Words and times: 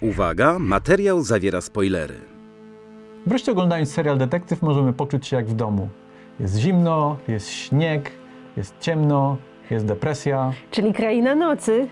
Uwaga, 0.00 0.58
materiał 0.58 1.22
zawiera 1.22 1.60
spoilery. 1.60 2.20
Wreszcie 3.26 3.52
oglądając 3.52 3.92
serial 3.92 4.18
Detektyw 4.18 4.62
możemy 4.62 4.92
poczuć 4.92 5.26
się 5.26 5.36
jak 5.36 5.46
w 5.46 5.54
domu. 5.54 5.88
Jest 6.40 6.56
zimno, 6.56 7.16
jest 7.28 7.50
śnieg, 7.50 8.10
jest 8.56 8.74
ciemno, 8.80 9.36
jest 9.70 9.86
depresja. 9.86 10.52
Czyli 10.70 10.92
Kraina 10.92 11.34
Nocy. 11.34 11.88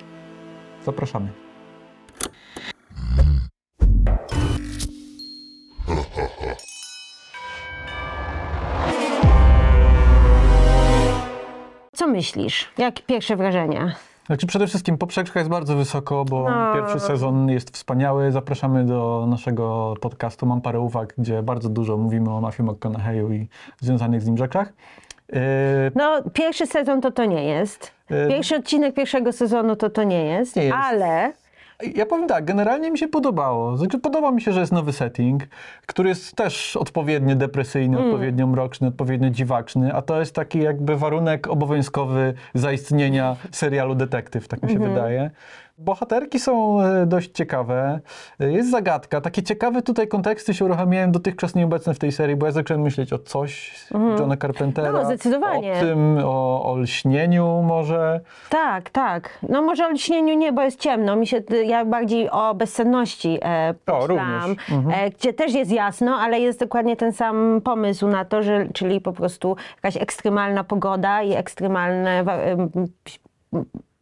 Zapraszamy. 0.85 1.29
Co 11.93 12.07
myślisz? 12.09 12.69
Jak 12.79 13.03
pierwsze 13.07 13.37
wrażenia? 13.37 13.95
Znaczy 14.27 14.47
przede 14.47 14.67
wszystkim 14.67 14.99
poprzeczka 14.99 15.41
jest 15.41 15.51
bardzo 15.51 15.77
wysoko, 15.77 16.25
bo 16.25 16.51
No. 16.51 16.75
pierwszy 16.75 17.01
sezon 17.01 17.49
jest 17.49 17.71
wspaniały. 17.71 18.33
Zapraszamy 18.33 18.85
do 18.87 19.27
naszego 19.29 19.95
podcastu 20.01 20.47
Mam 20.47 20.61
parę 20.61 20.81
uwag, 20.81 21.15
gdzie 21.19 21.43
bardzo 21.43 21.69
dużo 21.69 21.97
mówimy 21.97 22.31
o 22.31 22.41
Matthew 22.41 22.67
McConaughey'u 22.67 23.33
i 23.33 23.49
związanych 23.81 24.23
z 24.23 24.27
nim 24.27 24.37
rzeczach. 24.37 24.73
Yy, 25.33 25.39
No, 25.95 26.23
pierwszy 26.33 26.67
sezon 26.67 27.01
to 27.01 27.11
to 27.11 27.25
nie 27.25 27.45
jest. 27.45 27.93
Yy. 28.11 28.29
Pierwszy 28.29 28.57
odcinek 28.57 28.95
pierwszego 28.95 29.33
sezonu 29.33 29.77
to 29.77 29.91
to 29.91 30.03
nie 30.05 30.25
jest, 30.25 30.57
Nie 30.57 30.63
jest. 30.65 30.77
ale 30.81 31.33
Ja 31.95 32.07
powiem 32.07 32.29
tak, 32.29 32.45
generalnie 32.45 32.91
mi 32.91 32.99
się 32.99 33.09
podobało. 33.09 33.77
Znaczy, 33.77 33.99
podoba 33.99 34.31
mi 34.31 34.43
się, 34.43 34.53
że 34.53 34.61
jest 34.61 34.73
nowy 34.73 34.93
setting, 34.93 35.43
który 35.87 36.09
jest 36.09 36.37
też 36.37 36.77
odpowiednio 36.77 37.35
depresyjny, 37.35 37.99
odpowiednio 37.99 38.47
mroczny, 38.47 38.89
odpowiednio 38.89 39.31
dziwaczny, 39.31 39.95
a 39.95 40.03
to 40.03 40.21
jest 40.21 40.35
taki 40.35 40.59
jakby 40.59 40.97
warunek 40.97 41.47
obowiązkowy 41.47 42.35
zaistnienia 42.55 43.37
serialu 43.51 43.95
Detektyw, 43.95 44.49
tak 44.49 44.63
mi 44.63 44.73
się 44.73 44.79
wydaje. 44.79 45.31
Bohaterki 45.79 46.39
są 46.39 46.83
e, 46.83 47.07
dość 47.07 47.31
ciekawe. 47.31 48.01
E, 48.41 48.53
Jest 48.53 48.71
zagadka. 48.71 49.21
Takie 49.21 49.43
ciekawe 49.43 49.83
tutaj 49.83 50.09
konteksty 50.09 50.55
się 50.55 50.65
uruchamiają 50.65 51.13
dotychczas 51.13 51.55
nieobecne 51.55 51.95
w 51.95 51.99
tej 51.99 52.13
serii, 52.13 52.37
bo 52.37 52.47
ja 52.47 52.53
zacząłem 52.53 52.83
myśleć 52.83 53.13
o 53.13 53.19
coś 53.19 53.75
Johna 54.19 54.37
Carpentera. 54.37 54.93
No, 54.93 55.05
zdecydowanie. 55.05 55.73
O 55.73 55.81
tym, 55.81 56.19
o, 56.25 56.65
o 56.73 56.77
lśnieniu 56.77 57.63
może. 57.63 58.21
tak, 58.51 58.91
tak. 58.91 59.39
No 59.49 59.63
może 59.63 59.87
o 59.87 59.91
lśnieniu 59.91 60.35
nie, 60.39 60.53
bo 60.53 60.63
jest 60.63 60.81
ciemno. 60.81 61.17
Mi 61.17 61.27
się, 61.27 61.43
ja 61.67 61.85
bardziej 61.85 62.31
o 62.31 62.55
bezsenności 62.55 63.39
e, 63.43 63.75
pomyślałam, 63.85 64.43
również. 64.49 64.71
Mhm. 64.73 65.07
e, 65.07 65.11
gdzie 65.11 65.33
też 65.33 65.55
jest 65.55 65.73
jasno, 65.73 66.17
ale 66.17 66.41
jest 66.41 66.61
dokładnie 66.61 66.97
ten 66.97 67.13
sam 67.13 67.61
pomysł 67.65 68.09
na 68.09 68.25
to, 68.25 68.43
że, 68.43 68.67
czyli 68.75 69.01
po 69.01 69.13
prostu 69.13 69.57
jakaś 69.77 70.03
ekstremalna 70.03 70.65
pogoda 70.65 71.23
i 71.23 71.33
ekstremalne 71.33 72.25
wa- 72.25 72.39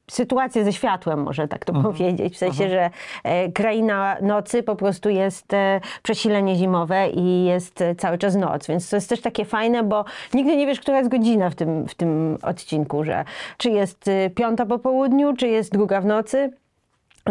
em, 0.09 0.11
sytuacje 0.11 0.65
ze 0.65 0.73
światłem, 0.73 1.23
może 1.23 1.49
tak 1.49 1.65
to 1.65 1.73
powiedzieć. 1.83 2.35
W 2.35 2.39
sensie, 2.39 2.69
że 2.69 2.91
e, 3.25 3.53
kraina 3.53 4.17
nocy 4.23 4.63
po 4.63 4.77
prostu 4.77 5.09
jest 5.09 5.55
e, 5.55 5.81
przesilenie 6.03 6.57
zimowe 6.57 7.09
i 7.09 7.45
jest 7.45 7.81
e, 7.81 7.95
cały 7.95 8.19
czas 8.19 8.35
noc. 8.37 8.67
Więc 8.67 8.91
to 8.91 8.97
jest 8.97 9.09
też 9.09 9.21
takie 9.21 9.45
fajne, 9.45 9.83
bo 9.83 10.05
nigdy 10.35 10.57
nie 10.57 10.67
wiesz, 10.67 10.81
która 10.81 10.99
jest 10.99 11.11
godzina 11.11 11.51
w 11.51 11.55
tym, 11.55 11.89
w 11.89 11.95
tym 11.95 12.39
odcinku, 12.43 13.05
że 13.05 13.25
czy 13.57 13.71
jest 13.71 14.09
e, 14.09 14.31
piąta 14.31 14.67
po 14.67 14.79
południu, 14.79 15.37
czy 15.37 15.49
jest 15.49 15.73
druga 15.73 16.01
w 16.01 16.07
nocy. 16.07 16.64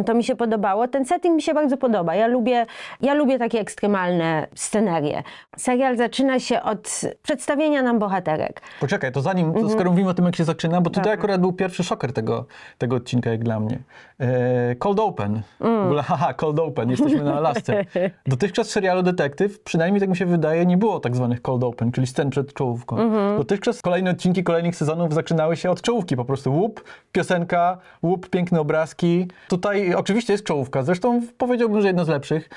To 0.05 0.13
mi 0.13 0.23
się 0.23 0.35
podobało. 0.35 0.87
Ten 0.87 1.05
setting 1.05 1.35
mi 1.35 1.41
się 1.41 1.53
bardzo 1.53 1.77
podoba. 1.77 2.15
Ja 2.15 2.27
lubię, 2.27 2.65
ja 3.01 3.13
lubię 3.13 3.39
takie 3.39 3.59
ekstremalne 3.59 4.47
scenerie. 4.55 5.23
Serial 5.57 5.97
zaczyna 5.97 6.39
się 6.39 6.61
od 6.61 7.01
przedstawienia 7.23 7.81
nam 7.83 7.99
bohaterek. 7.99 8.61
Poczekaj, 8.79 9.11
to 9.11 9.21
zanim, 9.21 9.53
to 9.53 9.69
skoro 9.69 9.91
mówimy 9.91 10.09
o 10.09 10.13
tym, 10.13 10.25
jak 10.25 10.35
się 10.35 10.43
zaczyna, 10.43 10.81
bo 10.81 10.89
tutaj 10.89 11.01
Mhm. 11.03 11.17
Tak. 11.17 11.19
akurat 11.19 11.41
był 11.41 11.53
pierwszy 11.53 11.83
szoker 11.83 12.13
tego, 12.13 12.45
tego 12.77 12.95
odcinka, 12.95 13.29
jak 13.29 13.43
dla 13.43 13.59
mnie. 13.59 13.79
E, 14.19 14.75
cold 14.75 14.99
Open. 14.99 15.41
W 15.59 15.65
Mm. 15.65 15.85
ogóle, 15.85 16.03
haha, 16.03 16.33
Cold 16.33 16.59
Open, 16.59 16.89
jesteśmy 16.89 17.23
na 17.23 17.33
Alasce. 17.37 17.85
Dotychczas 18.27 18.67
w 18.67 18.71
serialu 18.71 19.03
Detektyw, 19.03 19.59
przynajmniej 19.59 19.99
tak 20.01 20.09
mi 20.09 20.17
się 20.17 20.25
wydaje, 20.25 20.65
nie 20.65 20.77
było 20.77 20.99
tak 20.99 21.15
zwanych 21.15 21.41
Cold 21.41 21.63
Open, 21.63 21.91
czyli 21.91 22.07
scen 22.07 22.29
przed 22.29 22.53
czołówką. 22.53 22.97
Mhm. 22.97 23.37
Dotychczas 23.37 23.81
kolejne 23.81 24.11
odcinki 24.11 24.43
kolejnych 24.43 24.75
sezonów 24.75 25.13
zaczynały 25.13 25.57
się 25.57 25.71
od 25.71 25.81
czołówki, 25.81 26.15
po 26.15 26.25
prostu 26.25 26.53
łup, 26.53 26.83
piosenka, 27.11 27.77
łup, 28.03 28.29
piękne 28.29 28.59
obrazki. 28.61 29.27
Tutaj 29.49 29.82
oczywiście 29.95 30.33
jest 30.33 30.45
czołówka, 30.45 30.83
zresztą 30.83 31.21
powiedziałbym, 31.37 31.81
że 31.81 31.87
jedna 31.87 32.05
z 32.05 32.07
lepszych. 32.07 32.49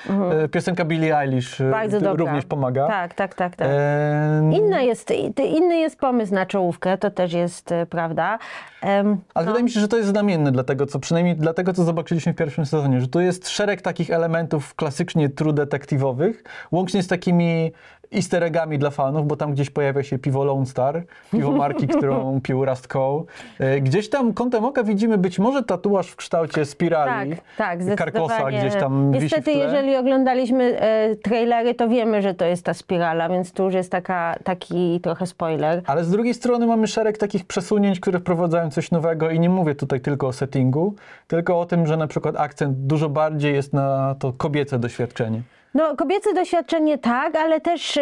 E, 0.43 0.47
piosenka 0.47 0.85
Billie 0.85 1.17
Eilish 1.19 1.61
e, 1.61 1.71
Mhm. 1.97 2.17
Również 2.17 2.45
pomaga. 2.45 2.87
Tak, 2.87 3.13
tak, 3.13 3.35
tak, 3.35 3.55
tak. 3.55 3.67
E, 3.71 4.51
Inny 4.53 4.85
jest, 4.85 5.11
inny 5.57 5.77
jest 5.77 5.99
pomysł 5.99 6.33
na 6.33 6.45
czołówkę, 6.45 6.97
to 6.97 7.11
też 7.11 7.33
jest 7.33 7.71
e, 7.71 7.85
prawda. 7.85 8.39
Em, 8.81 9.17
Ale 9.33 9.45
wydaje 9.45 9.63
mi 9.63 9.71
się, 9.71 9.79
że 9.79 9.87
to 9.87 9.97
jest 9.97 10.09
znamienne 10.09 10.51
dla 10.51 10.63
tego, 10.63 10.85
co 10.85 10.99
przynajmniej 10.99 11.35
dla 11.35 11.53
tego, 11.53 11.73
co 11.73 11.83
zobaczyliśmy 11.83 12.33
w 12.33 12.35
pierwszym 12.35 12.65
sezonie, 12.65 13.01
że 13.01 13.07
tu 13.07 13.19
jest 13.19 13.49
szereg 13.49 13.81
takich 13.81 14.11
elementów 14.11 14.75
klasycznie 14.75 15.29
true 15.29 15.53
detektywowych, 15.53 16.43
łącznie 16.71 17.03
z 17.03 17.07
takimi 17.07 17.71
easter 18.13 18.43
eggami 18.43 18.79
dla 18.79 18.89
fanów, 18.89 19.27
bo 19.27 19.35
tam 19.35 19.53
gdzieś 19.53 19.69
pojawia 19.69 20.03
się 20.03 20.19
piwo 20.19 20.43
Lone 20.43 20.65
Star, 20.65 21.03
piwo 21.31 21.51
marki, 21.51 21.87
którą 21.97 22.41
pił 22.41 22.65
Rust 22.65 22.87
Cole. 22.87 23.23
E, 23.59 23.81
Gdzieś 23.81 24.09
tam 24.09 24.33
kątem 24.33 24.65
oka 24.65 24.83
widzimy 24.83 25.17
być 25.17 25.39
może 25.39 25.63
tatuaż 25.63 26.07
w 26.07 26.15
kształcie 26.15 26.53
tak, 26.53 26.65
spirali. 26.65 27.35
tak, 27.57 27.83
zdecydowanie. 27.83 28.11
Karkosa 28.11 28.51
gdzieś 28.51 28.75
tam 28.81 29.11
Niestety, 29.11 29.51
jeżeli 29.51 29.95
oglądaliśmy 29.95 30.79
e, 30.79 31.15
trailery, 31.15 31.73
to 31.75 31.89
wiemy, 31.89 32.21
że 32.21 32.33
to 32.33 32.45
jest 32.45 32.65
ta 32.65 32.73
spirala, 32.73 33.29
więc 33.29 33.51
tu 33.51 33.63
już 33.63 33.73
jest 33.73 33.91
taka, 33.91 34.35
taki 34.43 34.99
trochę 35.01 35.27
spoiler. 35.27 35.81
Ale 35.85 36.03
z 36.03 36.11
drugiej 36.11 36.33
strony 36.33 36.67
mamy 36.67 36.87
szereg 36.87 37.17
takich 37.17 37.45
przesunięć, 37.45 37.99
które 37.99 38.19
wprowadzają 38.19 38.71
coś 38.71 38.91
nowego 38.91 39.29
i 39.29 39.39
nie 39.39 39.49
mówię 39.49 39.75
tutaj 39.75 40.01
tylko 40.01 40.27
o 40.27 40.33
settingu, 40.33 40.95
tylko 41.27 41.59
o 41.59 41.65
tym, 41.65 41.87
że 41.87 41.97
na 41.97 42.07
przykład 42.07 42.35
akcent 42.37 42.77
dużo 42.77 43.09
bardziej 43.09 43.53
jest 43.53 43.73
na 43.73 44.15
to 44.19 44.33
kobiece 44.33 44.79
doświadczenie. 44.79 45.41
No, 45.77 45.95
kobiece 45.95 46.33
doświadczenie 46.33 46.97
tak, 46.97 47.35
ale 47.35 47.61
też 47.61 47.97
y, 47.97 48.01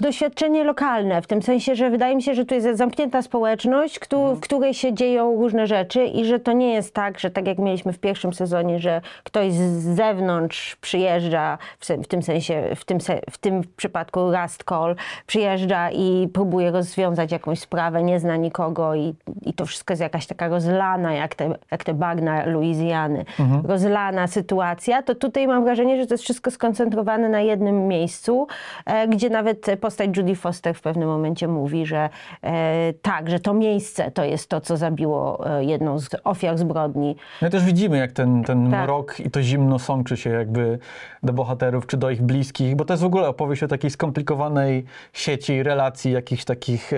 doświadczenie 0.00 0.64
lokalne, 0.64 1.22
w 1.22 1.26
tym 1.26 1.42
sensie, 1.42 1.74
że 1.74 1.90
wydaje 1.90 2.16
mi 2.16 2.22
się, 2.22 2.34
że 2.34 2.44
tu 2.44 2.54
jest 2.54 2.78
zamknięta 2.78 3.22
społeczność, 3.22 3.98
któ- 3.98 4.34
w 4.34 4.40
której 4.40 4.74
się 4.74 4.92
dzieją 4.94 5.34
różne 5.36 5.66
rzeczy 5.66 6.04
i 6.04 6.24
że 6.24 6.40
to 6.40 6.52
nie 6.52 6.72
jest 6.74 6.94
tak, 6.94 7.18
że 7.18 7.30
tak 7.30 7.46
jak 7.46 7.58
mieliśmy 7.58 7.92
w 7.92 7.98
pierwszym 7.98 8.32
sezonie, 8.32 8.78
że 8.78 9.00
ktoś 9.24 9.52
z 9.52 9.84
zewnątrz 9.84 10.76
przyjeżdża, 10.76 11.58
w, 11.80 11.86
w 11.88 12.06
tym 12.06 12.22
sensie, 12.22 12.62
w 12.76 12.84
tym, 12.84 13.00
se- 13.00 13.20
w 13.30 13.38
tym 13.38 13.62
przypadku 13.76 14.20
Rust 14.32 14.64
Call, 14.68 14.96
przyjeżdża 15.26 15.90
i 15.90 16.28
próbuje 16.34 16.70
rozwiązać 16.70 17.32
jakąś 17.32 17.58
sprawę, 17.60 18.02
nie 18.02 18.20
zna 18.20 18.36
nikogo 18.36 18.94
i, 18.94 19.14
i 19.42 19.54
to 19.54 19.66
wszystko 19.66 19.92
jest 19.92 20.02
jakaś 20.02 20.26
taka 20.26 20.48
rozlana, 20.48 21.12
jak 21.14 21.34
te, 21.34 21.54
jak 21.70 21.84
te 21.84 21.94
bagna 21.94 22.46
Luizjany, 22.46 23.24
rozlana 23.64 24.26
sytuacja, 24.26 25.02
to 25.02 25.14
tutaj 25.14 25.46
mam 25.46 25.64
wrażenie, 25.64 26.00
że 26.00 26.06
to 26.06 26.14
jest 26.14 26.24
wszystko 26.24 26.50
skoncentrowane 26.50 26.87
na 27.28 27.40
jednym 27.40 27.88
miejscu, 27.88 28.46
e, 28.86 29.08
gdzie 29.08 29.30
nawet 29.30 29.66
postać 29.80 30.16
Judy 30.16 30.34
Foster 30.34 30.74
w 30.74 30.80
pewnym 30.80 31.08
momencie 31.08 31.48
mówi, 31.48 31.86
że 31.86 32.08
e, 32.42 32.92
tak, 33.02 33.30
że 33.30 33.40
to 33.40 33.54
miejsce 33.54 34.10
to 34.10 34.24
jest 34.24 34.48
to, 34.48 34.60
co 34.60 34.76
zabiło 34.76 35.46
e, 35.58 35.64
jedną 35.64 35.98
z 35.98 36.08
ofiar 36.24 36.58
zbrodni. 36.58 37.16
No 37.42 37.48
i 37.48 37.50
też 37.50 37.64
widzimy, 37.64 37.98
jak 37.98 38.12
ten, 38.12 38.44
ten 38.44 38.70
Tak. 38.70 38.84
mrok 38.84 39.20
i 39.20 39.30
to 39.30 39.42
zimno 39.42 39.78
sączy 39.78 40.16
się 40.16 40.30
jakby 40.30 40.78
do 41.22 41.32
bohaterów 41.32 41.86
czy 41.86 41.96
do 41.96 42.10
ich 42.10 42.22
bliskich, 42.22 42.76
bo 42.76 42.84
to 42.84 42.92
jest 42.92 43.02
w 43.02 43.06
ogóle 43.06 43.28
opowieść 43.28 43.62
o 43.62 43.68
takiej 43.68 43.90
skomplikowanej 43.90 44.84
sieci 45.12 45.62
relacji, 45.62 46.12
jakichś 46.12 46.44
takich 46.44 46.92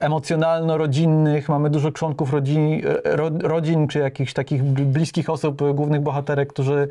emocjonalno-rodzinnych. 0.00 1.48
Mamy 1.48 1.70
dużo 1.70 1.90
członków 1.92 2.32
rodzin, 2.32 2.80
ro, 3.04 3.30
rodzin 3.42 3.88
czy 3.88 3.98
jakichś 3.98 4.32
takich 4.32 4.64
bl- 4.64 4.84
bliskich 4.84 5.30
osób, 5.30 5.62
głównych 5.74 6.00
bohaterek, 6.00 6.48
którzy 6.52 6.88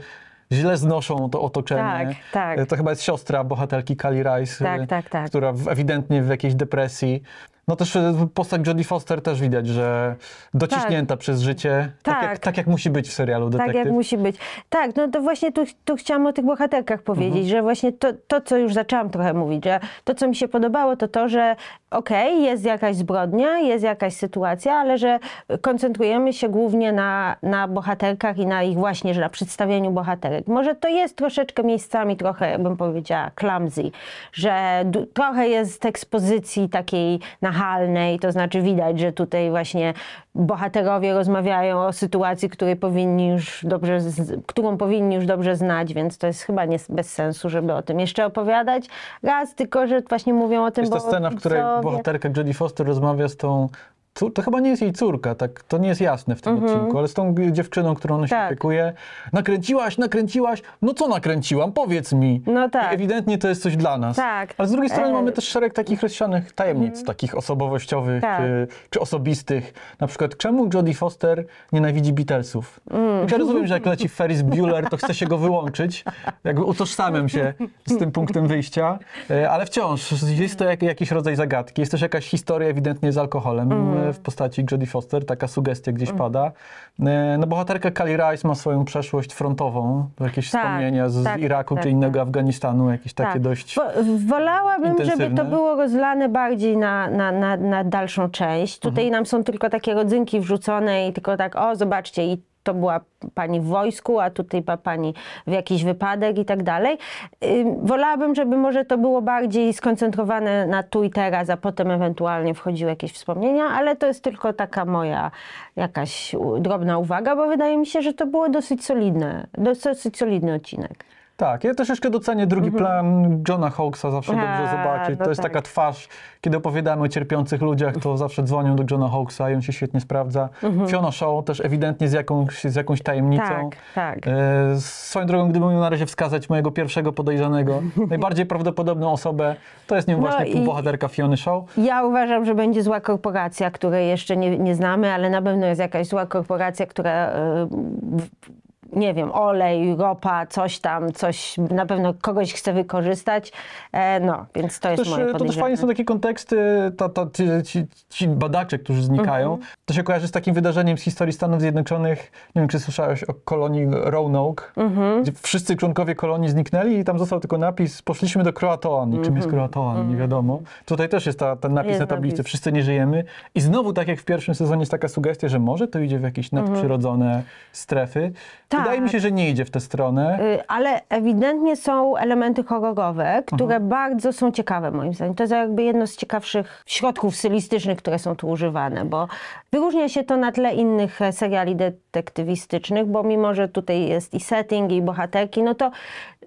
źle 0.54 0.78
znoszą 0.78 1.30
to 1.30 1.42
otoczenie. 1.42 2.16
Tak, 2.32 2.58
tak. 2.58 2.70
To 2.70 2.76
chyba 2.76 2.90
jest 2.90 3.04
siostra 3.04 3.44
bohaterki 3.44 3.96
Kali 3.96 4.24
Rice, 4.24 4.66
Tak, 4.66 4.88
tak, 4.88 5.10
tak. 5.10 5.26
która 5.30 5.54
ewidentnie 5.70 6.22
w 6.24 6.30
jakiejś 6.30 6.56
depresji. 6.56 7.24
No 7.70 7.76
też 7.76 7.96
e, 7.96 8.28
postać 8.34 8.68
Jodie 8.68 8.84
Foster 8.84 9.22
też 9.22 9.42
widać, 9.42 9.68
że 9.68 10.16
dociśnięta 10.54 11.18
przez 11.18 11.42
życie, 11.42 11.92
tak. 12.04 12.16
Tak. 12.16 12.30
jak, 12.30 12.40
tak 12.40 12.58
jak 12.58 12.68
musi 12.68 12.90
być 12.90 13.10
w 13.10 13.14
serialu 13.14 13.50
Tak 13.50 13.52
Detektyw. 13.52 13.86
jak 13.86 13.94
musi 13.94 14.18
być. 14.18 14.38
Tak, 14.70 14.96
no 14.96 15.08
to 15.08 15.22
właśnie 15.22 15.52
tu, 15.52 15.64
tu 15.86 15.96
chciałam 15.96 16.26
o 16.26 16.34
tych 16.34 16.46
bohaterkach 16.46 17.02
powiedzieć, 17.02 17.50
że 17.50 17.62
właśnie 17.62 17.92
to, 17.92 18.08
to, 18.28 18.42
co 18.42 18.58
już 18.58 18.74
zaczęłam 18.74 19.10
trochę 19.10 19.34
mówić, 19.34 19.64
że 19.64 19.80
to, 20.04 20.16
co 20.16 20.28
mi 20.28 20.36
się 20.36 20.48
podobało, 20.48 20.96
to 20.96 21.08
to, 21.08 21.30
że 21.30 21.56
okej, 21.92 22.44
jest 22.44 22.66
jakaś 22.66 22.96
zbrodnia, 22.96 23.60
jest 23.60 23.84
jakaś 23.84 24.14
sytuacja, 24.14 24.74
ale 24.74 24.98
że 24.98 25.20
koncentrujemy 25.62 26.34
się 26.34 26.50
głównie 26.50 26.94
na, 26.94 27.36
na 27.44 27.68
bohaterkach 27.68 28.38
i 28.38 28.46
na 28.46 28.64
ich 28.64 28.78
właśnie, 28.78 29.14
że 29.14 29.22
na 29.22 29.30
przedstawieniu 29.30 29.92
bohaterek. 29.92 30.48
Może 30.48 30.76
to 30.76 30.88
jest 30.88 31.16
troszeczkę 31.16 31.64
miejscami 31.64 32.18
trochę, 32.18 32.60
bym 32.60 32.78
powiedziała, 32.78 33.32
clumsy, 33.36 33.92
że 34.34 34.86
trochę 35.14 35.48
jest 35.48 35.86
ekspozycji 35.86 36.70
takiej 36.70 37.20
nachalnej, 37.60 38.20
to 38.20 38.32
znaczy 38.32 38.62
widać, 38.62 39.00
że 39.00 39.12
tutaj 39.12 39.50
właśnie 39.50 39.94
bohaterowie 40.36 41.14
rozmawiają 41.14 41.86
o 41.86 41.94
sytuacji, 41.94 42.50
której 42.50 42.76
powinni 42.76 43.28
już 43.28 43.66
dobrze, 43.66 44.00
którą 44.46 44.78
powinni 44.78 45.16
już 45.16 45.26
dobrze 45.26 45.56
znać, 45.56 45.94
więc 45.94 46.18
to 46.18 46.28
jest 46.28 46.42
chyba 46.42 46.66
nie, 46.66 46.78
bez 46.90 47.14
sensu, 47.14 47.50
żeby 47.50 47.74
o 47.74 47.82
tym 47.82 48.00
jeszcze 48.00 48.26
opowiadać. 48.26 48.86
Raz, 49.24 49.56
tylko 49.56 49.88
że 49.88 50.02
właśnie 50.02 50.34
mówią 50.34 50.66
o 50.66 50.72
tym, 50.72 50.84
Jest 50.84 50.94
ta 50.94 51.00
bo 51.00 51.06
scena, 51.06 51.30
w 51.30 51.36
której 51.36 51.62
bohaterka 51.84 52.30
Jodie 52.38 52.54
Foster 52.54 52.88
rozmawia 52.88 53.28
z 53.28 53.38
tą 53.38 53.70
to 54.14 54.42
chyba 54.42 54.60
nie 54.60 54.70
jest 54.70 54.82
jej 54.82 54.94
córka, 54.94 55.36
tak, 55.36 55.64
to 55.64 55.78
nie 55.78 55.88
jest 55.90 56.02
jasne 56.02 56.36
w 56.36 56.42
tym 56.42 56.64
odcinku, 56.64 56.98
ale 56.98 57.08
z 57.08 57.14
tą 57.14 57.36
dziewczyną, 57.52 57.96
którą 57.96 58.16
ona 58.16 58.28
się 58.28 58.36
Mhm. 58.36 58.50
Tak. 58.50 58.52
opiekuje. 58.58 58.94
Nakręciłaś, 59.34 59.98
nakręciłaś, 59.98 60.62
no 60.82 60.94
co 60.94 61.08
nakręciłam, 61.08 61.72
powiedz 61.74 62.14
mi. 62.14 62.42
No 62.48 62.70
tak. 62.70 62.92
I 62.92 62.96
ewidentnie 62.96 63.38
to 63.38 63.50
jest 63.50 63.62
coś 63.64 63.78
dla 63.78 63.98
nas. 63.98 64.16
Tak. 64.16 64.54
Ale 64.58 64.68
z 64.68 64.72
drugiej 64.72 64.90
strony 64.90 65.10
E, 65.10 65.14
mamy 65.14 65.32
też 65.32 65.48
szereg 65.48 65.74
takich 65.74 66.02
rozsianych 66.02 66.52
tajemnic, 66.52 67.04
takich 67.04 67.38
osobowościowych 67.38 68.22
Tak. 68.22 68.42
czy, 68.42 68.68
czy 68.90 69.00
osobistych. 69.00 69.74
Na 70.00 70.08
przykład, 70.08 70.38
czemu 70.38 70.70
Jodie 70.74 70.94
Foster 70.94 71.46
nienawidzi 71.72 72.14
Beatlesów? 72.14 72.80
Mm. 72.92 73.28
Ja 73.32 73.38
rozumiem, 73.38 73.68
że 73.68 73.74
jak 73.74 73.86
leci 73.86 74.10
Ferris 74.10 74.42
Bueller, 74.42 74.90
to 74.90 74.98
chce 74.98 75.14
się 75.14 75.26
go 75.28 75.38
wyłączyć. 75.38 76.04
Jakby 76.44 76.64
utożsamiam 76.64 77.30
się 77.30 77.54
z 77.86 77.98
tym 77.98 78.12
punktem 78.12 78.48
wyjścia, 78.48 79.00
e, 79.30 79.50
ale 79.52 79.66
wciąż 79.66 80.12
jest 80.40 80.60
to 80.60 80.66
jak, 80.66 80.82
jakiś 80.82 81.12
rodzaj 81.12 81.36
zagadki. 81.36 81.82
Jest 81.82 81.92
też 81.92 82.02
jakaś 82.02 82.26
historia 82.28 82.70
ewidentnie 82.70 83.12
z 83.12 83.18
alkoholem 83.18 83.72
Mm. 83.72 83.99
E, 84.10 84.14
w 84.14 84.20
postaci 84.20 84.66
Jodie 84.72 84.88
Foster, 84.88 85.26
taka 85.26 85.48
sugestia 85.48 85.92
gdzieś 85.92 86.12
pada. 86.12 86.52
E, 87.00 87.38
No 87.40 87.48
bohaterka 87.48 87.92
Kali 87.92 88.18
Rice 88.18 88.48
ma 88.48 88.56
swoją 88.56 88.86
przeszłość 88.86 89.34
frontową, 89.34 90.10
jakieś 90.20 90.52
Tak, 90.52 90.62
wspomnienia 90.62 91.10
z, 91.10 91.24
tak, 91.24 91.42
Iraku 91.42 91.76
tak, 91.76 91.84
czy 91.84 91.90
innego 91.90 92.20
tak. 92.20 92.28
Afganistanu, 92.28 92.92
jakieś 92.92 93.14
takie 93.14 93.34
Tak. 93.34 93.42
dość... 93.42 93.76
Wo- 93.76 94.28
wolałabym, 94.28 94.92
żeby 94.92 95.04
intensywne. 95.04 95.44
to 95.44 95.50
było 95.50 95.76
rozlane 95.76 96.30
bardziej 96.30 96.78
na, 96.78 97.10
na, 97.10 97.32
na, 97.32 97.58
na 97.58 97.84
dalszą 97.84 98.30
część. 98.30 98.80
Tutaj 98.80 99.04
Mhm. 99.04 99.12
nam 99.20 99.26
są 99.26 99.44
tylko 99.44 99.70
takie 99.70 99.94
rodzynki 99.94 100.40
wrzucone 100.40 101.08
i 101.08 101.14
tylko 101.14 101.38
tak, 101.38 101.56
o 101.56 101.76
zobaczcie, 101.76 102.26
i 102.26 102.42
to 102.70 102.74
była 102.74 103.00
pani 103.34 103.62
w 103.62 103.64
wojsku, 103.66 104.20
a 104.20 104.30
tutaj 104.30 104.62
pa- 104.62 104.78
pani 104.78 105.14
w 105.48 105.52
jakiś 105.52 105.84
wypadek 105.84 106.38
i 106.38 106.46
tak 106.46 106.64
dalej. 106.64 106.98
Ym, 107.44 107.86
Wolałabym, 107.86 108.36
żeby 108.36 108.58
może 108.58 108.86
to 108.86 108.98
było 108.98 109.22
bardziej 109.22 109.74
skoncentrowane 109.74 110.68
na 110.68 110.84
tu 110.84 111.04
i 111.04 111.10
teraz, 111.10 111.50
a 111.50 111.58
potem 111.58 111.92
ewentualnie 111.92 112.54
wchodziły 112.54 112.90
jakieś 112.92 113.12
wspomnienia, 113.12 113.64
ale 113.64 113.96
to 113.96 114.08
jest 114.08 114.24
tylko 114.24 114.54
taka 114.54 114.86
moja 114.86 115.32
jakaś 115.76 116.36
drobna 116.60 116.98
uwaga, 116.98 117.36
bo 117.36 117.48
wydaje 117.48 117.78
mi 117.78 117.86
się, 117.86 118.02
że 118.02 118.14
to 118.14 118.26
było 118.26 118.50
dosyć 118.50 118.86
solidne, 118.86 119.48
dosyć 119.58 120.18
solidny 120.18 120.54
odcinek. 120.54 121.06
Tak, 121.40 121.64
ja 121.64 121.72
jeszcze 121.90 122.10
docenię 122.10 122.48
drugi 122.48 122.72
plan 122.72 123.38
Johna 123.50 123.70
Hawksa, 123.70 124.12
zawsze 124.12 124.34
Mhm. 124.34 124.50
A, 124.54 124.58
dobrze 124.58 124.72
zobaczyć. 124.78 125.20
no 125.20 125.26
to 125.26 125.32
jest 125.32 125.42
tak. 125.42 125.52
taka 125.52 125.62
twarz, 125.62 126.08
kiedy 126.42 126.58
opowiadamy 126.58 127.02
o 127.02 127.08
cierpiących 127.08 127.62
ludziach, 127.62 127.94
to 127.98 128.18
zawsze 128.18 128.44
dzwonią 128.44 128.76
do 128.76 128.84
Johna 128.92 129.10
Hawksa 129.10 129.50
i 129.52 129.56
on 129.56 129.62
się 129.62 129.74
świetnie 129.74 130.00
sprawdza. 130.02 130.50
Fiona 130.88 131.12
Shaw 131.12 131.46
też 131.46 131.60
ewidentnie 131.66 132.08
z 132.08 132.14
jakąś, 132.14 132.64
z 132.64 132.76
jakąś 132.76 133.02
tajemnicą. 133.02 133.44
Mhm. 133.44 133.70
Tak, 133.70 134.16
tak. 134.16 134.28
E, 134.28 134.80
swoją 134.80 135.26
drogą, 135.26 135.50
gdybym 135.50 135.70
miał 135.70 135.80
na 135.80 135.90
razie 135.90 136.06
wskazać 136.06 136.50
mojego 136.50 136.72
pierwszego 136.72 137.14
podejrzanego, 137.14 137.82
najbardziej 138.10 138.46
prawdopodobną 138.46 139.12
osobę, 139.12 139.56
to 139.88 139.96
jest 139.96 140.08
nią 140.08 140.16
No 140.22 140.28
właśnie 140.28 140.46
półbohaterka 140.54 141.08
Fiony 141.08 141.38
Shaw. 141.38 141.64
Ja 141.78 142.04
uważam, 142.04 142.46
że 142.46 142.56
będzie 142.56 142.84
zła 142.84 143.00
korporacja, 143.02 143.72
której 143.72 144.08
jeszcze 144.08 144.38
nie, 144.38 144.58
nie 144.60 144.76
znamy, 144.76 145.14
ale 145.14 145.30
na 145.30 145.42
pewno 145.42 145.66
jest 145.66 145.82
jakaś 145.82 146.08
zła 146.08 146.26
korporacja, 146.26 146.86
która, 146.86 147.32
w- 147.66 148.69
nie 148.94 149.14
wiem, 149.14 149.32
olej, 149.32 149.96
ropa, 149.96 150.46
coś 150.48 150.80
tam, 150.80 151.14
coś, 151.14 151.58
na 151.58 151.86
pewno 151.86 152.14
kogoś 152.22 152.54
chce 152.54 152.74
wykorzystać. 152.74 153.52
E, 153.92 154.20
no, 154.20 154.46
więc 154.56 154.80
to 154.80 154.90
jest 154.92 155.04
Też, 155.04 155.12
moje 155.12 155.24
e, 155.24 155.26
to 155.26 155.32
też 155.32 155.40
podejrzenie. 155.40 155.62
fajnie 155.62 155.78
są 155.78 155.88
takie 155.88 156.06
konteksty, 156.06 156.58
ta, 156.98 157.10
ta, 157.10 157.28
ci, 157.34 157.44
ci, 157.66 157.86
ci 158.10 158.28
badacze, 158.28 158.80
którzy 158.80 159.04
znikają. 159.04 159.52
Mhm. 159.54 159.70
To 159.86 159.94
się 159.94 160.04
kojarzy 160.04 160.28
z 160.28 160.32
takim 160.32 160.54
wydarzeniem 160.54 160.98
z 160.98 161.02
historii 161.02 161.34
Stanów 161.34 161.62
Zjednoczonych. 161.62 162.32
Nie 162.56 162.62
wiem, 162.62 162.70
czy 162.70 162.80
słyszałeś 162.80 163.24
o 163.24 163.34
kolonii 163.34 163.88
Roanoke, 163.92 164.64
Mhm. 164.78 165.24
gdzie 165.24 165.32
wszyscy 165.42 165.76
członkowie 165.76 166.16
kolonii 166.16 166.50
zniknęli 166.50 166.96
i 166.98 167.04
tam 167.04 167.20
został 167.20 167.40
tylko 167.40 167.58
napis 167.58 168.02
poszliśmy 168.02 168.44
do 168.44 168.54
Kroatoan. 168.54 169.14
I 169.14 169.22
czym 169.26 169.36
jest 169.36 169.48
Kroatoan? 169.48 170.10
Nie 170.10 170.16
wiadomo. 170.16 170.60
Tutaj 170.86 171.10
też 171.10 171.26
jest 171.26 171.40
ta, 171.40 171.56
ten 171.56 171.74
napis 171.74 171.90
Mhm. 171.90 171.90
Jest 171.90 172.00
na 172.00 172.16
tablicy. 172.16 172.38
napis. 172.38 172.48
Wszyscy 172.48 172.72
nie 172.72 172.84
żyjemy. 172.84 173.24
I 173.56 173.62
znowu, 173.62 173.94
tak 173.94 174.08
jak 174.08 174.20
w 174.20 174.26
pierwszym 174.26 174.56
sezonie, 174.56 174.80
jest 174.82 174.92
taka 174.92 175.08
sugestia, 175.08 175.48
że 175.50 175.60
może 175.60 175.88
to 175.88 176.00
idzie 176.00 176.20
w 176.20 176.24
jakieś 176.24 176.52
nadprzyrodzone 176.52 177.44
strefy. 177.72 178.20
Mhm. 178.20 178.34
Tak. 178.80 178.86
Wydaje 178.86 179.02
mi 179.02 179.10
się, 179.10 179.20
że 179.20 179.32
nie 179.32 179.50
idzie 179.50 179.66
w 179.66 179.72
tę 179.72 179.80
stronę. 179.80 180.40
Y, 180.44 180.68
Ale 180.68 181.02
ewidentnie 181.10 181.76
są 181.76 182.18
elementy 182.18 182.64
horrorowe, 182.64 183.44
które 183.46 183.64
Mhm. 183.76 183.90
bardzo 183.90 184.34
są 184.34 184.52
ciekawe 184.52 184.92
moim 184.92 185.14
zdaniem. 185.14 185.36
To 185.36 185.44
jest 185.44 185.54
jakby 185.54 185.84
jedno 185.84 186.08
z 186.08 186.16
ciekawszych 186.18 186.84
środków 186.86 187.36
stylistycznych, 187.36 187.98
które 187.98 188.20
są 188.20 188.36
tu 188.36 188.50
używane, 188.50 189.06
bo 189.06 189.28
wyróżnia 189.72 190.10
się 190.10 190.24
to 190.24 190.38
na 190.38 190.52
tle 190.52 190.74
innych 190.74 191.22
e, 191.22 191.32
seriali 191.32 191.76
detektywistycznych, 191.76 193.06
bo 193.06 193.24
mimo, 193.24 193.54
że 193.54 193.68
tutaj 193.68 194.08
jest 194.08 194.34
i 194.34 194.40
setting, 194.40 194.92
i 194.92 195.02
bohaterki, 195.02 195.64
no 195.64 195.76
to 195.76 195.92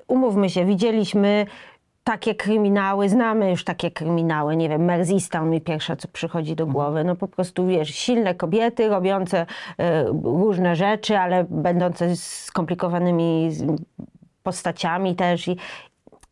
umówmy 0.08 0.50
się, 0.50 0.64
widzieliśmy 0.64 1.46
takie 2.04 2.34
kryminały, 2.34 3.08
znamy 3.08 3.50
już 3.50 3.64
takie 3.64 3.90
kryminały, 3.90 4.56
nie 4.56 4.68
wiem, 4.68 4.84
Merzistan 4.84 5.50
mi 5.50 5.60
pierwsza, 5.60 5.96
co 5.96 6.08
przychodzi 6.08 6.56
do 6.56 6.66
głowy, 6.66 7.04
no 7.04 7.16
po 7.16 7.28
prostu, 7.28 7.66
wiesz, 7.66 7.94
silne 7.94 8.34
kobiety 8.34 8.88
robiące 8.88 9.46
e, 9.78 10.04
różne 10.24 10.76
rzeczy, 10.76 11.18
ale 11.18 11.44
będące 11.50 12.16
skomplikowanymi 12.16 13.50
postaciami 14.42 15.16
też 15.16 15.48
i 15.48 15.56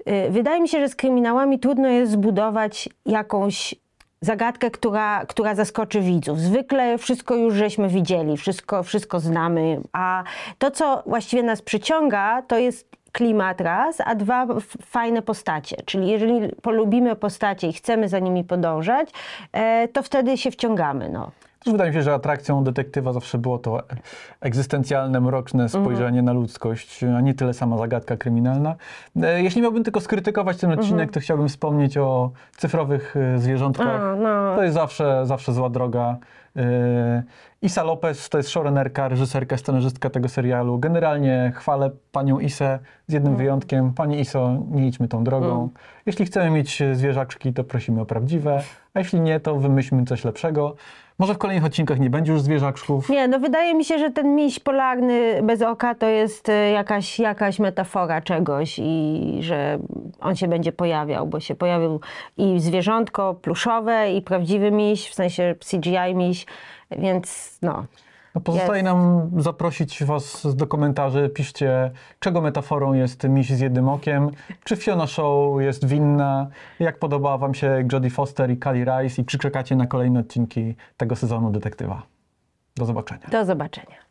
y, 0.09 0.31
wydaje 0.31 0.61
mi 0.61 0.69
się, 0.69 0.81
że 0.81 0.89
z 0.89 0.97
kryminałami 0.97 1.59
trudno 1.59 1.89
jest 1.89 2.13
zbudować 2.13 2.89
jakąś 3.07 3.75
zagadkę, 4.21 4.71
która, 4.71 5.27
która 5.27 5.55
zaskoczy 5.55 6.01
widzów. 6.01 6.41
Zwykle 6.41 6.99
wszystko 6.99 7.37
już 7.37 7.55
żeśmy 7.55 7.89
widzieli, 7.89 8.37
wszystko, 8.37 8.83
wszystko 8.83 9.21
znamy, 9.21 9.81
a 9.93 10.25
to, 10.59 10.71
co 10.71 11.03
właściwie 11.07 11.43
nas 11.43 11.63
przyciąga, 11.63 12.43
to 12.43 12.59
jest 12.59 12.91
klimat 13.13 13.61
raz, 13.61 14.01
a 14.05 14.15
dwa 14.15 14.47
fajne 14.87 15.23
postacie. 15.23 15.77
Czyli 15.85 16.09
jeżeli 16.09 16.49
polubimy 16.63 17.17
postacie 17.17 17.69
i 17.69 17.73
chcemy 17.73 18.09
za 18.09 18.19
nimi 18.19 18.45
podążać, 18.45 19.11
e, 19.53 19.89
to 19.89 20.03
wtedy 20.03 20.39
się 20.39 20.51
wciągamy. 20.51 21.09
No. 21.09 21.31
Też 21.65 21.73
wydaje 21.73 21.91
mi 21.91 21.95
się, 21.97 22.03
że 22.03 22.15
atrakcją 22.15 22.65
detektywa 22.65 23.13
zawsze 23.13 23.39
było 23.39 23.59
to 23.59 23.83
egzystencjalne, 24.41 25.21
mroczne 25.21 25.69
spojrzenie 25.69 26.07
Mhm. 26.19 26.25
na 26.25 26.33
ludzkość, 26.33 27.05
a 27.05 27.21
nie 27.21 27.35
tyle 27.35 27.55
sama 27.55 27.79
zagadka 27.79 28.17
kryminalna. 28.17 28.75
E, 29.23 29.43
Jeśli 29.43 29.63
miałbym 29.63 29.85
tylko 29.85 30.01
skrytykować 30.01 30.57
ten 30.57 30.71
odcinek, 30.73 30.93
Mhm. 30.93 31.09
to 31.09 31.21
chciałbym 31.21 31.49
wspomnieć 31.49 31.99
o 31.99 32.31
cyfrowych 32.57 33.15
e, 33.17 33.39
zwierzątkach. 33.39 34.01
A, 34.03 34.17
no. 34.17 34.57
To 34.57 34.63
jest 34.63 34.75
zawsze, 34.75 35.27
zawsze 35.27 35.53
zła 35.53 35.71
droga. 35.71 36.17
E, 36.57 37.23
Isa 37.63 37.83
Lopez 37.83 38.29
to 38.29 38.39
jest 38.39 38.51
showrunnerka, 38.51 39.09
reżyserka, 39.09 39.57
scenarzystka 39.57 40.11
tego 40.11 40.29
serialu. 40.29 40.79
Generalnie 40.79 41.53
chwalę 41.57 41.91
panią 42.13 42.39
Isę 42.39 42.79
z 43.07 43.13
jednym 43.13 43.33
Mhm. 43.33 43.37
wyjątkiem. 43.47 43.93
Pani 43.95 44.21
Iso, 44.21 44.57
nie 44.71 44.87
idźmy 44.87 45.09
tą 45.09 45.25
drogą. 45.25 45.69
Jeśli 46.07 46.25
chcemy 46.27 46.51
mieć 46.51 46.83
zwierzaczki, 46.93 47.53
to 47.53 47.65
prosimy 47.65 48.01
o 48.01 48.05
prawdziwe, 48.07 48.63
a 48.95 48.99
jeśli 48.99 49.21
nie, 49.21 49.41
to 49.41 49.57
wymyślmy 49.57 50.05
coś 50.05 50.25
lepszego. 50.25 50.75
Może 51.21 51.35
w 51.35 51.39
kolejnych 51.39 51.65
odcinkach 51.65 52.01
nie 52.01 52.11
będzie 52.11 52.33
już 52.33 52.43
zwierzaczków. 52.43 53.09
Nie, 53.09 53.29
no 53.29 53.39
wydaje 53.39 53.75
mi 53.75 53.85
się, 53.85 53.99
że 53.99 54.11
ten 54.11 54.35
miś 54.35 54.59
polarny 54.59 55.43
bez 55.43 55.63
oka 55.63 55.95
to 55.95 56.07
jest 56.07 56.49
e, 56.49 56.71
jakaś, 56.71 57.19
jakaś 57.19 57.59
metafora 57.59 58.21
czegoś 58.21 58.79
i 58.79 59.39
że 59.41 59.79
on 60.21 60.37
się 60.37 60.49
będzie 60.49 60.73
pojawiał, 60.73 61.27
bo 61.27 61.41
się 61.41 61.55
pojawił 61.55 62.01
i 62.37 62.61
zwierzątko 62.61 63.35
pluszowe 63.35 64.13
i 64.13 64.23
prawdziwy 64.23 64.71
miś, 64.71 65.09
w 65.09 65.15
sensie 65.15 65.55
CGI 65.71 66.15
miś, 66.15 66.47
więc 66.91 67.59
no. 67.63 67.85
No 68.35 68.41
pozostaje 68.41 68.83
Jest. 68.83 68.85
nam 68.85 69.31
zaprosić 69.37 70.05
Was 70.05 70.47
do 70.57 70.67
komentarzy. 70.67 71.29
Piszcie, 71.29 71.91
czego 72.19 72.41
metaforą 72.41 72.93
jest 72.93 73.25
miś 73.25 73.51
z 73.51 73.61
jednym 73.61 73.89
okiem, 73.89 74.31
czy 74.65 74.77
Fiona 74.77 75.07
Show 75.07 75.61
jest 75.63 75.87
winna, 75.87 76.49
jak 76.81 76.99
podobała 76.99 77.39
Wam 77.39 77.55
się 77.55 77.89
Jodie 77.93 78.11
Foster 78.11 78.51
i 78.51 78.57
Kali 78.57 78.85
Rice 78.85 79.23
i 79.23 79.25
czy 79.25 79.39
czekacie 79.39 79.77
na 79.77 79.87
kolejne 79.87 80.21
odcinki 80.21 80.75
tego 80.97 81.17
sezonu 81.17 81.51
Detektywa. 81.51 82.03
Do 82.77 82.85
zobaczenia. 82.85 83.27
Do 83.31 83.45
zobaczenia. 83.45 84.10